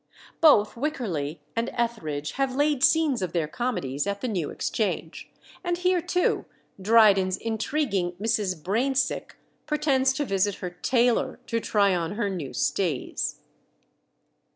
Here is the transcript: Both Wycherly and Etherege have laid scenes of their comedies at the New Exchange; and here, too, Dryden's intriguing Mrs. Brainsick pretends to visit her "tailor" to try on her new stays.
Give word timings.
Both 0.41 0.73
Wycherly 0.73 1.41
and 1.55 1.69
Etherege 1.77 2.31
have 2.31 2.55
laid 2.55 2.83
scenes 2.83 3.21
of 3.21 3.33
their 3.33 3.47
comedies 3.47 4.07
at 4.07 4.19
the 4.21 4.27
New 4.27 4.49
Exchange; 4.49 5.29
and 5.63 5.77
here, 5.77 6.01
too, 6.01 6.45
Dryden's 6.81 7.37
intriguing 7.37 8.13
Mrs. 8.13 8.59
Brainsick 8.63 9.35
pretends 9.67 10.11
to 10.13 10.25
visit 10.25 10.55
her 10.55 10.71
"tailor" 10.71 11.39
to 11.45 11.59
try 11.59 11.93
on 11.93 12.13
her 12.13 12.31
new 12.31 12.51
stays. 12.51 13.41